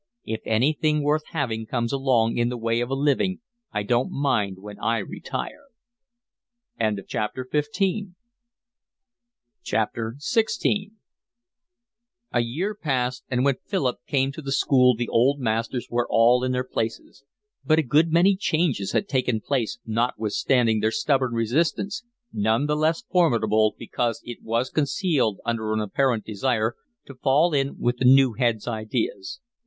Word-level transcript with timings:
"If 0.25 0.41
anything 0.47 1.03
worth 1.03 1.25
having 1.27 1.67
comes 1.67 1.93
along 1.93 2.35
in 2.37 2.49
the 2.49 2.57
way 2.57 2.81
of 2.81 2.89
a 2.89 2.95
living 2.95 3.39
I 3.71 3.83
don't 3.83 4.09
mind 4.09 4.57
when 4.57 4.79
I 4.79 4.97
retire." 4.97 5.67
XVI 6.79 8.11
A 12.33 12.39
year 12.39 12.73
passed, 12.73 13.23
and 13.29 13.45
when 13.45 13.55
Philip 13.63 13.97
came 14.07 14.31
to 14.31 14.41
the 14.41 14.51
school 14.51 14.95
the 14.95 15.07
old 15.07 15.39
masters 15.39 15.87
were 15.91 16.07
all 16.09 16.43
in 16.43 16.51
their 16.51 16.63
places; 16.63 17.23
but 17.63 17.77
a 17.77 17.83
good 17.83 18.11
many 18.11 18.35
changes 18.35 18.93
had 18.93 19.07
taken 19.07 19.39
place 19.39 19.77
notwithstanding 19.85 20.79
their 20.79 20.89
stubborn 20.89 21.33
resistance, 21.33 22.03
none 22.33 22.65
the 22.65 22.75
less 22.75 23.03
formidable 23.03 23.75
because 23.77 24.19
it 24.23 24.39
was 24.41 24.71
concealed 24.71 25.39
under 25.45 25.71
an 25.73 25.79
apparent 25.79 26.25
desire 26.25 26.73
to 27.05 27.13
fall 27.13 27.53
in 27.53 27.77
with 27.77 27.97
the 27.97 28.05
new 28.05 28.33
head's 28.33 28.67
ideas. 28.67 29.39